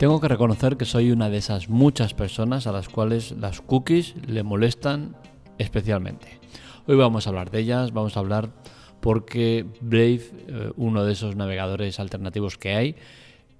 [0.00, 4.14] Tengo que reconocer que soy una de esas muchas personas a las cuales las cookies
[4.26, 5.14] le molestan
[5.58, 6.40] especialmente.
[6.86, 8.48] Hoy vamos a hablar de ellas, vamos a hablar
[9.00, 12.96] porque Brave, eh, uno de esos navegadores alternativos que hay,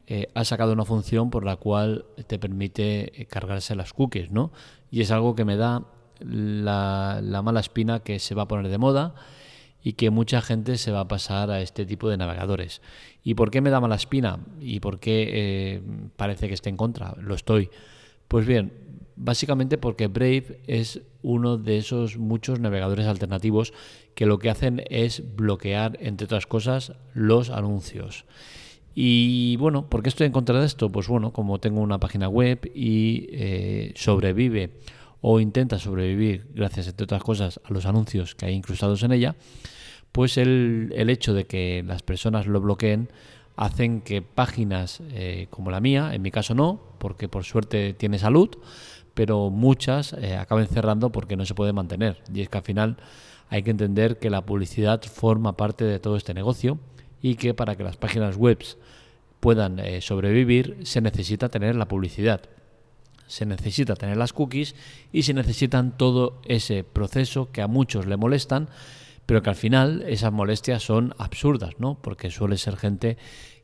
[0.07, 4.51] eh, ha sacado una función por la cual te permite eh, cargarse las cookies, ¿no?
[4.91, 5.83] Y es algo que me da
[6.21, 9.15] la, mala espina que se va a poner de moda
[9.83, 12.83] y que mucha gente se va a pasar a este tipo de navegadores.
[13.25, 14.41] ¿Y por qué me da mala espina?
[14.61, 15.83] ¿Y por qué
[16.17, 17.15] parece que esté en contra?
[17.21, 17.71] Lo estoy.
[18.29, 18.73] Pues bien,
[19.23, 23.75] Básicamente porque Brave es uno de esos muchos navegadores alternativos
[24.15, 28.25] que lo que hacen es bloquear, entre otras cosas, los anuncios.
[28.95, 30.89] Y bueno, ¿por qué estoy en contra de esto?
[30.89, 34.71] Pues bueno, como tengo una página web y eh, sobrevive
[35.21, 39.37] o intenta sobrevivir, gracias, entre otras cosas, a los anuncios que hay incrustados en ella,
[40.13, 43.09] pues el, hecho de que las personas lo bloqueen
[43.57, 48.19] hacen que páginas eh, como la mía, en mi caso no, porque por suerte tiene
[48.19, 48.51] salud,
[49.15, 52.23] pero muchas eh, acaben cerrando porque no se puede mantener.
[52.33, 52.97] Y es que al final
[53.51, 56.79] hay que entender que la publicidad forma parte de todo este negocio
[57.21, 58.59] y que para que las páginas web
[59.41, 62.43] puedan eh, sobrevivir se necesita tener la publicidad,
[63.31, 64.75] se necesita tener las cookies
[65.13, 68.69] y se necesitan todo ese proceso que a muchos le molestan,
[69.25, 71.97] pero que al final esas molestias son absurdas, ¿no?
[72.03, 73.17] Porque suele ser gente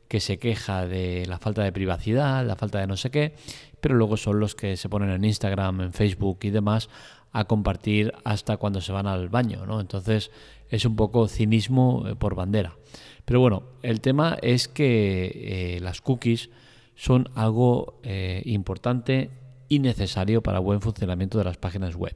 [0.07, 3.35] que se queja de la falta de privacidad, la falta de no sé qué,
[3.81, 6.89] pero luego son los que se ponen en Instagram, en Facebook y demás
[7.33, 9.81] a compartir hasta cuando se van al baño, ¿no?
[9.81, 10.31] Entonces
[10.69, 12.77] es un poco cinismo eh, por bandera.
[13.25, 16.49] Pero bueno, el tema es que eh, las cookies
[16.95, 19.29] son algo eh, importante
[19.69, 22.15] y necesario para buen funcionamiento de las páginas web.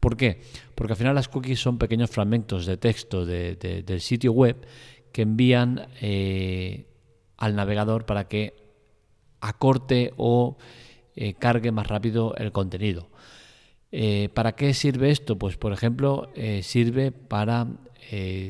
[0.00, 0.40] ¿Por qué?
[0.74, 4.66] Porque al final las cookies son pequeños fragmentos de texto del sitio web
[5.12, 5.88] que envían
[7.36, 8.54] al navegador para que
[9.40, 10.56] acorte o
[11.14, 13.08] eh, cargue más rápido el contenido.
[13.92, 15.38] Eh, ¿Para qué sirve esto?
[15.38, 17.66] Pues por ejemplo, eh, sirve para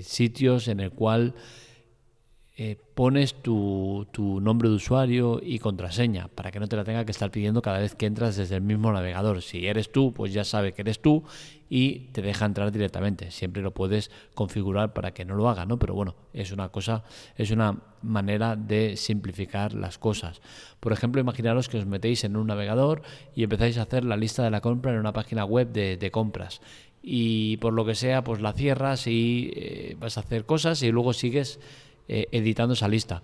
[0.03, 1.35] sitios en el cual
[2.95, 7.11] pones tu, tu, nombre de usuario y contraseña para que no te la tenga que
[7.11, 9.43] estar pidiendo cada vez que entras desde el mismo navegador.
[9.43, 11.23] Si eres tú, pues ya sabe que eres tú
[11.69, 13.31] y te deja entrar directamente.
[13.31, 15.79] Siempre lo puedes configurar para que no lo haga, ¿no?
[15.79, 17.05] Pero bueno, es una cosa,
[17.37, 20.41] es una manera de simplificar las cosas.
[20.81, 23.03] Por ejemplo, imaginaros que os metéis en un navegador
[23.35, 26.61] y empezáis a hacer la lista de la compra en una página web de, compras.
[27.03, 30.91] Y por lo que sea, pues la cierras y eh, vas a hacer cosas y
[30.91, 31.61] luego sigues
[32.09, 33.23] eh, editando esa lista.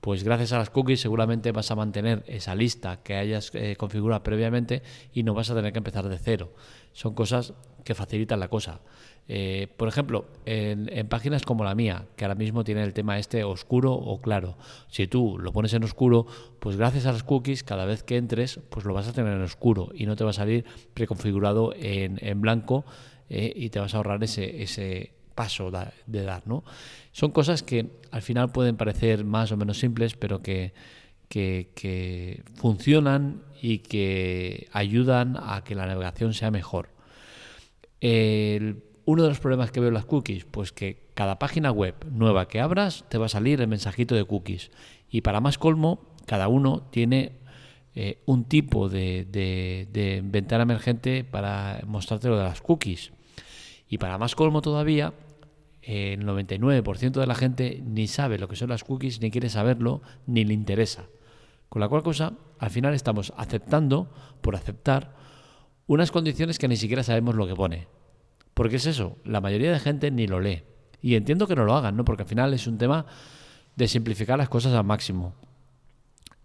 [0.00, 4.22] Pues gracias a las cookies seguramente vas a mantener esa lista que hayas eh, configurado
[4.22, 4.82] previamente
[5.14, 6.52] y no vas a tener que empezar de cero.
[6.92, 8.80] Son cosas que facilitan la cosa.
[9.28, 13.44] Eh, por ejemplo, en, páginas como la mía, que ahora mismo tiene el tema este
[13.44, 14.58] oscuro o claro,
[14.88, 16.26] si tú lo pones en oscuro,
[16.60, 19.40] pues gracias a las cookies, cada vez que entres, pues lo vas a tener en
[19.40, 22.84] oscuro y no te va a salir preconfigurado en, blanco
[23.30, 25.70] y te vas a ahorrar ese, ese, paso
[26.06, 26.64] de dar, ¿no?
[27.12, 30.72] Son cosas que al final pueden parecer más o menos simples, pero que,
[31.28, 36.90] que, funcionan y que ayudan a que la navegación sea mejor.
[38.00, 42.48] uno de los problemas que veo en las cookies, pues que cada página web nueva
[42.48, 44.70] que abras te va a salir el mensajito de cookies.
[45.10, 47.32] Y para más colmo, cada uno tiene
[47.94, 53.12] eh, un tipo de, de, ventana emergente para mostrarte lo de las cookies.
[53.94, 55.14] Y para más colmo todavía,
[55.80, 60.02] el 99% de la gente ni sabe lo que son las cookies, ni quiere saberlo,
[60.26, 61.04] ni le interesa.
[61.68, 65.14] Con la cual cosa, al final estamos aceptando, por aceptar,
[65.86, 67.86] unas condiciones que ni siquiera sabemos lo que pone.
[68.52, 70.64] Porque es eso, la mayoría de gente ni lo lee.
[71.00, 72.04] Y entiendo que no lo hagan, ¿no?
[72.04, 73.06] Porque al final es un tema
[73.76, 75.36] de simplificar las cosas al máximo.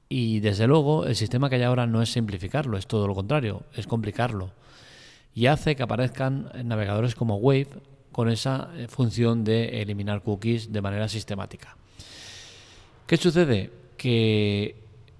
[0.07, 3.63] Y desde luego, el sistema que hay ahora no es simplificarlo, es todo lo contrario,
[3.73, 4.51] es complicarlo.
[5.33, 7.69] Y hace que aparezcan navegadores como Wave
[8.11, 11.77] con esa eh, función de eliminar cookies de manera sistemática.
[13.07, 13.71] ¿Qué sucede?
[13.97, 14.75] Que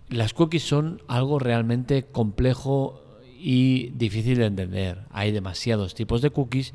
[0.10, 3.02] las cookies son algo realmente complejo
[3.40, 5.06] y difícil de entender.
[5.12, 6.74] Hay demasiados tipos de cookies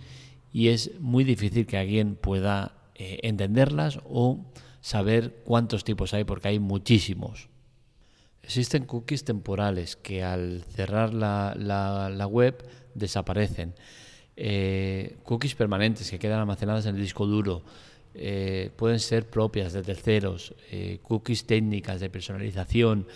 [0.53, 4.41] y es muy difícil que alguien pueda eh, entenderlas o
[4.81, 7.49] saber cuántos tipos hay porque hay muchísimos.
[8.43, 13.75] Existen cookies temporales que al cerrar la, la web desaparecen.
[14.37, 17.63] Eh, cookies permanentes que quedan almacenadas en el disco duro.
[18.15, 23.07] Eh, pueden ser propias de terceros, eh, cookies técnicas de personalización.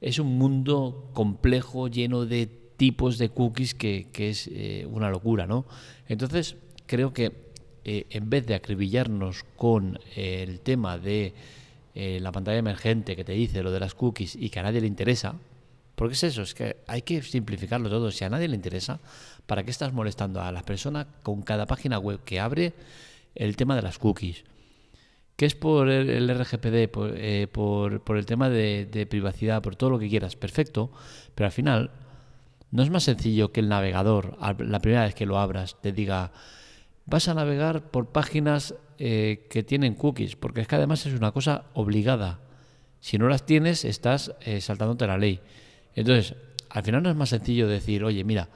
[0.00, 4.50] Es un mundo complejo, lleno de tipos de cookies que, es
[4.90, 5.64] una locura, ¿no?
[6.08, 6.56] Entonces,
[6.86, 7.52] creo que
[7.84, 11.32] en vez de acribillarnos con el tema de
[11.94, 14.88] la pantalla emergente que te dice lo de las cookies y que a nadie le
[14.88, 15.36] interesa,
[16.02, 18.10] Porque es eso, es que hay que simplificarlo todo.
[18.10, 18.98] Si a nadie le interesa,
[19.46, 22.72] ¿para qué estás molestando a las personas con cada página web que abre
[23.36, 24.42] el tema de las cookies?
[25.36, 30.00] ¿Qué es por el, RGPD, eh, por, el tema de, de, privacidad, por todo lo
[30.00, 30.34] que quieras?
[30.34, 30.90] Perfecto,
[31.36, 31.92] pero al final
[32.72, 36.32] no es más sencillo que el navegador, la primera vez que lo abras, te diga,
[37.06, 41.30] vas a navegar por páginas eh, que tienen cookies, porque es que además es una
[41.30, 42.40] cosa obligada.
[42.98, 45.40] Si no las tienes, estás eh, saltándote la ley.
[45.94, 46.34] Entonces,
[46.70, 48.48] al final no es más sencillo decir, oye, mira,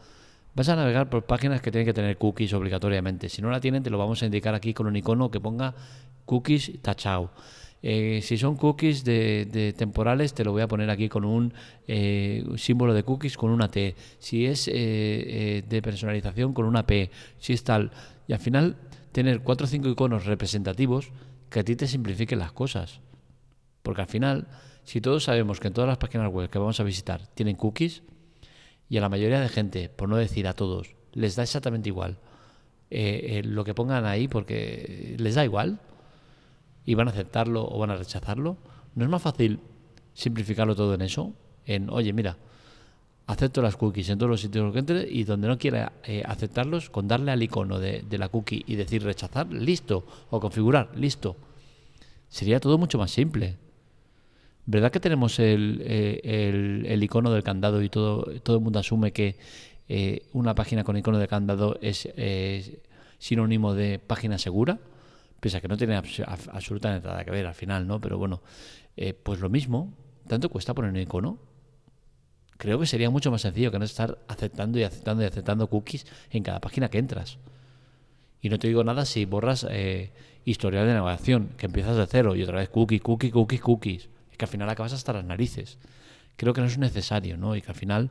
[0.55, 3.29] vas a navegar por páginas que tienen que tener cookies obligatoriamente.
[3.29, 5.75] Si no la tienen, te lo vamos a indicar aquí con un icono que ponga
[6.25, 7.31] cookies tachado.
[7.83, 11.53] Eh, si son cookies de, temporales, te lo voy a poner aquí con un
[11.87, 13.95] eh, símbolo de cookies con una T.
[14.19, 17.11] Si es eh, de personalización, con una P.
[17.39, 17.91] Si es tal.
[18.27, 18.77] Y al final,
[19.13, 21.11] tener cuatro o cinco iconos representativos
[21.51, 23.01] que a ti te simplifiquen las cosas.
[23.83, 24.49] Porque al final,
[24.87, 28.03] si todos sabemos que en todas las páginas web que vamos a visitar tienen cookies,
[28.89, 32.19] y a la mayoría de gente, por no decir a todos, les da exactamente igual
[32.89, 35.81] lo que pongan ahí porque les da igual
[36.85, 38.57] y van a aceptarlo o van a rechazarlo,
[38.95, 39.59] ¿no es más fácil
[40.15, 41.33] simplificarlo todo en eso?
[41.67, 42.37] En, oye, mira,
[43.27, 46.91] acepto las cookies en todos los sitios que entre y donde no quiera eh, aceptarlos,
[46.91, 51.37] con darle al icono de, la cookie y decir rechazar, listo, o configurar, listo.
[52.29, 53.57] Sería todo mucho más simple.
[54.67, 59.13] ¿Verdad que tenemos el, eh, el, icono del candado y todo, todo el mundo asume
[59.13, 59.37] que
[59.89, 62.09] eh, una página con icono de candado es
[63.19, 64.79] sinónimo de página segura?
[65.41, 68.01] pese a que no tiene absolutamente nada que ver al final, ¿no?
[68.01, 68.43] Pero bueno,
[68.97, 69.93] eh, pues lo mismo,
[70.27, 71.39] ¿tanto cuesta poner un icono?
[72.57, 76.07] Creo que sería mucho más sencillo que no estar aceptando y aceptando y aceptando cookies
[76.31, 77.39] en cada página que entras.
[78.41, 80.13] Y no te digo nada si borras eh,
[80.45, 84.09] historial de navegación, que empiezas de cero y otra vez cookie, cookie, cookies, cookies.
[84.37, 85.79] Es que al final acabas hasta las narices.
[86.37, 87.57] Creo que no es necesario, ¿no?
[87.57, 88.11] Y que al final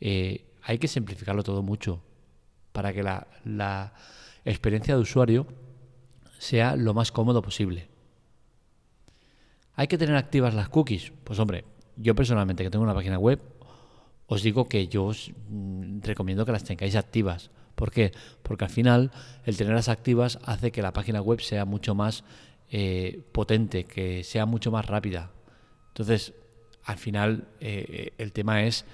[0.00, 2.02] eh, hay que simplificarlo todo mucho
[2.72, 3.94] para que la, la
[4.44, 5.46] experiencia de usuario
[6.40, 7.86] sea lo más cómodo posible.
[9.76, 11.12] ¿Hay que tener activas las cookies?
[11.22, 11.64] Pues hombre,
[11.94, 13.40] yo personalmente que tengo una página web,
[14.26, 17.52] os digo que yo os mm, recomiendo que las tengáis activas.
[17.76, 18.10] ¿Por qué?
[18.42, 19.12] Porque al final
[19.44, 22.24] el tenerlas activas hace que la página web sea mucho más
[22.70, 25.30] eh, potente, que sea mucho más rápida.
[25.88, 26.34] Entonces,
[26.84, 28.84] al final eh, el tema es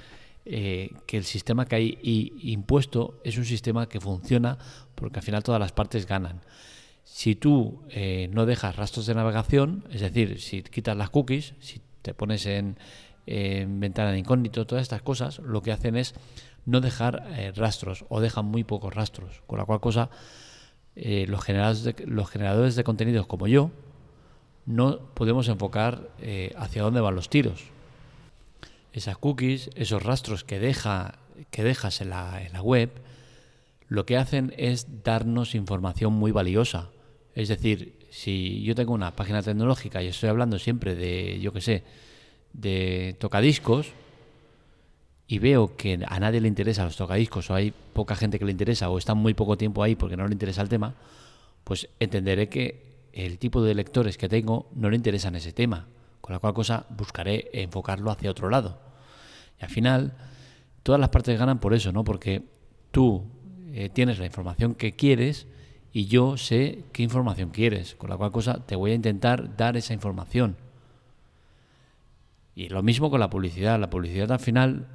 [0.47, 1.99] eh, que el sistema que hay
[2.43, 4.59] impuesto es un sistema que funciona
[4.95, 6.43] porque al final todas las partes ganan.
[7.03, 11.81] Si tú eh, no dejas rastros de navegación, es decir, si quitas las cookies, si
[12.03, 12.77] te pones en,
[13.27, 16.15] ventana de incógnito, todas estas cosas, lo que hacen es
[16.67, 20.11] no dejar eh, rastros o dejan muy pocos rastros, con la cual cosa
[20.97, 23.71] eh, los, generadores de, los generadores de contenidos como yo
[24.67, 26.09] no podemos enfocar
[26.57, 27.65] hacia dónde van los tiros.
[28.95, 31.19] Esas cookies, esos rastros que, deja,
[31.51, 32.91] que dejas en la, en la web,
[33.89, 36.89] lo que hacen es darnos información muy valiosa.
[37.35, 41.61] Es decir, si yo tengo una página tecnológica y estoy hablando siempre de, yo qué
[41.61, 41.85] sé,
[42.53, 43.89] de tocadiscos,
[45.27, 48.53] y veo que a nadie le interesa los tocadiscos, o hay poca gente que le
[48.53, 50.95] interesa, o está muy poco tiempo ahí porque no le interesa el tema,
[51.65, 55.87] pues entenderé que el tipo de lectores que tengo no le interesan ese tema,
[56.21, 58.79] con la cual cosa buscaré enfocarlo hacia otro lado.
[59.61, 60.13] Y al final,
[60.83, 62.05] todas las partes ganan por eso, ¿no?
[62.05, 62.43] Porque
[62.91, 63.25] tú
[63.73, 65.47] eh, tienes la información que quieres
[65.93, 69.77] y yo sé qué información quieres, con la cual cosa te voy a intentar dar
[69.77, 70.57] esa información.
[72.57, 73.79] Y lo mismo con la publicidad.
[73.79, 74.87] La publicidad al final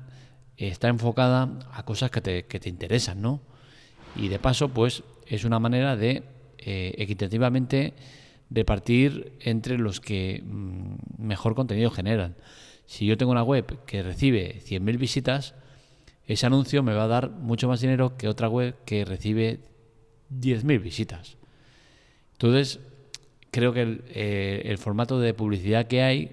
[0.68, 3.42] está enfocada a cosas que te, que te interesan, ¿no?
[4.16, 6.24] Y de paso, pues es una manera de
[6.58, 7.94] eh, equitativamente
[8.50, 12.36] repartir entre los que mm, mejor contenido generan.
[12.86, 15.54] Si yo tengo una web que recibe 100.000 visitas,
[16.26, 19.60] ese anuncio me va a dar mucho más dinero que otra web que recibe
[20.32, 21.38] 10.000 visitas.
[22.34, 22.80] Entonces,
[23.52, 26.32] creo que eh, el, formato de publicidad que hay,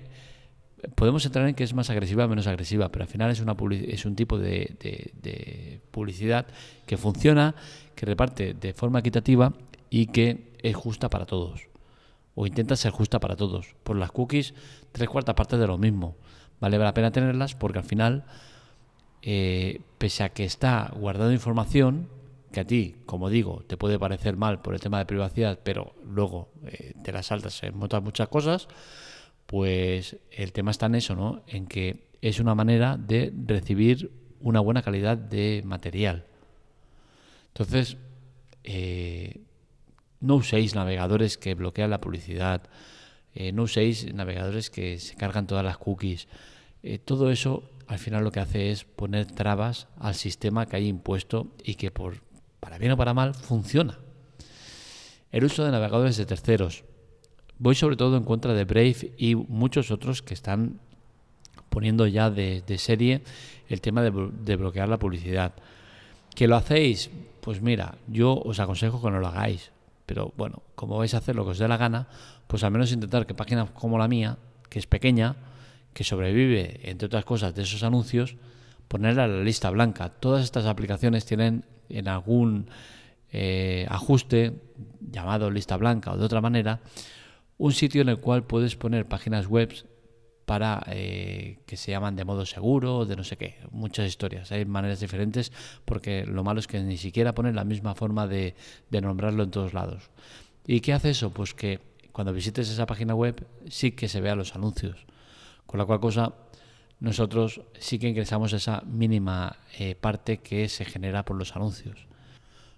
[0.94, 3.56] podemos entrar en que es más agresiva o menos agresiva, pero al final es, una
[3.70, 6.46] es un tipo de, publicidad
[6.86, 7.54] que funciona,
[7.94, 9.52] que reparte de forma equitativa
[9.90, 11.68] y que es justa para todos.
[12.34, 13.74] O intenta ser justa para todos.
[13.82, 14.54] Por las cookies,
[14.92, 16.16] tres cuartas partes de lo mismo.
[16.60, 18.24] Vale la pena tenerlas porque al final,
[19.22, 22.08] eh, pese a que está guardando información,
[22.52, 25.94] que a ti, como digo, te puede parecer mal por el tema de privacidad, pero
[26.04, 28.68] luego eh, te la saltas en otras muchas cosas,
[29.46, 31.42] pues el tema está en eso, ¿no?
[31.46, 34.10] En que es una manera de recibir
[34.40, 36.26] una buena calidad de material.
[37.48, 37.96] Entonces,
[38.64, 39.40] eh,
[40.20, 42.62] no uséis navegadores que bloquean la publicidad,
[43.34, 46.28] eh, no uséis navegadores que se cargan todas las cookies.
[47.04, 51.52] todo eso al final lo que hace es poner trabas al sistema que hay impuesto
[51.64, 52.22] y que por
[52.60, 53.98] para bien o para mal funciona.
[55.30, 56.84] El uso de navegadores de terceros.
[57.58, 60.78] Voy sobre todo en contra de Brave y muchos otros que están
[61.70, 63.22] poniendo ya de, serie
[63.68, 65.54] el tema de, de, bloquear la publicidad.
[66.34, 67.10] ¿Que lo hacéis?
[67.40, 69.72] Pues mira, yo os aconsejo que no lo hagáis.
[70.06, 72.08] Pero bueno, como vais a hacer lo que os dé la gana,
[72.46, 75.36] pues al menos intentar que páginas como la mía, que es pequeña,
[75.92, 78.36] que sobrevive, entre otras cosas, de esos anuncios,
[78.86, 80.10] ponerla a la lista blanca.
[80.10, 82.68] Todas estas aplicaciones tienen en algún
[83.32, 84.60] eh, ajuste
[85.10, 86.80] llamado lista blanca o de otra manera,
[87.58, 89.72] un sitio en el cual puedes poner páginas web
[90.44, 94.52] para eh, que se llaman de modo seguro, de no sé qué, muchas historias.
[94.52, 95.52] Hay maneras diferentes
[95.84, 98.54] porque lo malo es que ni siquiera ponen la misma forma de,
[98.90, 100.10] de nombrarlo en todos lados.
[100.66, 101.30] ¿Y qué hace eso?
[101.30, 101.80] Pues que
[102.12, 105.04] cuando visites esa página web sí que se vean los anuncios.
[105.66, 106.34] Con la cual cosa,
[107.00, 112.06] nosotros sí que ingresamos esa mínima eh, parte que se genera por los anuncios.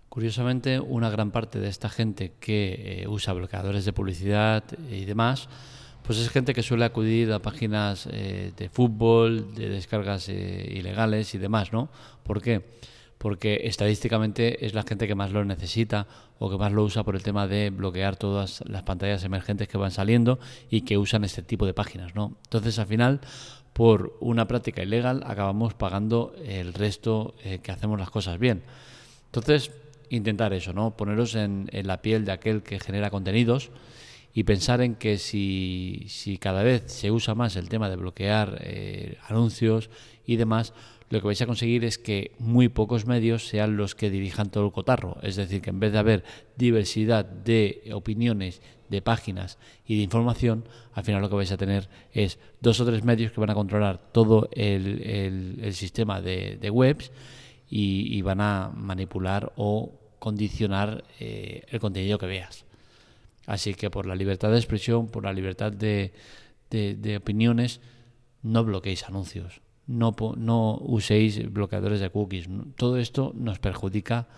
[0.09, 5.49] Curiosamente, una gran parte de esta gente que eh, usa bloqueadores de publicidad y demás,
[6.03, 11.39] pues es gente que suele acudir a páginas eh, de fútbol, de descargas ilegales y
[11.39, 11.91] demás, ¿no?
[12.23, 12.65] ¿Por qué?
[13.19, 16.07] Porque estadísticamente es la gente que más lo necesita
[16.39, 19.77] o que más lo usa por el tema de bloquear todas las pantallas emergentes que
[19.77, 20.39] van saliendo
[20.71, 22.39] y que usan este tipo de páginas, ¿no?
[22.45, 23.21] Entonces, al final,
[23.75, 28.63] por una práctica ilegal, acabamos pagando el resto eh, que hacemos las cosas bien.
[29.27, 29.71] Entonces,
[30.11, 30.97] intentar eso, ¿no?
[30.97, 33.71] Poneros en, la piel de aquel que genera contenidos
[34.35, 38.59] y pensar en que si, si cada vez se usa más el tema de bloquear
[38.61, 39.91] eh, anuncios
[40.27, 40.75] y demás,
[41.11, 44.67] lo que vais a conseguir es que muy pocos medios sean los que dirijan todo
[44.67, 45.17] el cotarro.
[45.23, 46.25] Es decir, que en vez de haber
[46.57, 51.89] diversidad de opiniones, de páginas y de información, al final lo que vais a tener
[52.13, 57.13] es dos o tres medios que van a controlar todo el, sistema de, webs
[57.69, 62.65] y, van a manipular o condicionar eh, el contenido que veas.
[63.47, 66.13] Así que por la libertad de expresión, por la libertad de,
[66.71, 67.81] de opiniones,
[68.43, 72.47] no bloqueéis anuncios no, no uséis bloqueadores de cookies.
[72.77, 74.29] Todo esto nos perjudica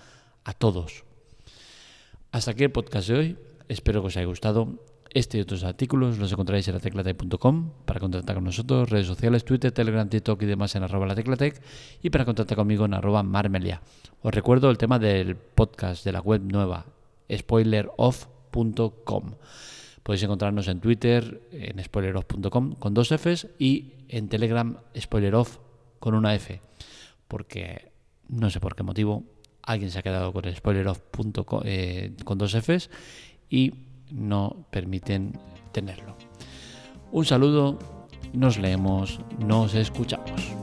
[0.45, 1.05] a todos.
[2.33, 3.37] Hasta aquí el podcast de hoy.
[3.69, 4.79] Espero que os haya gustado.
[5.13, 9.73] Este y otros artículos los encontraréis en lateclatec.com para contactar con nosotros, redes sociales, Twitter,
[9.73, 11.61] Telegram, TikTok y demás en arroba lateclatec
[12.01, 13.83] y para contactar conmigo en arroba marmelia.
[14.23, 16.87] Os recuerdo el tema del podcast de la web nueva,
[17.29, 19.35] spoileroff.com.
[20.05, 25.59] Podéis encontrarnos en Twitter, en spoileroff.com con dos Fs y en Telegram spoileroff
[25.99, 26.61] con una F.
[27.27, 27.91] Porque
[28.29, 29.25] no sé por qué motivo
[29.63, 32.91] alguien se ha quedado con spoileroff.com eh, con dos Fs
[33.49, 35.39] y no permiten
[35.73, 36.17] tenerlo.
[37.13, 37.79] Un saludo,
[38.33, 40.60] nos leemos, nos escuchamos.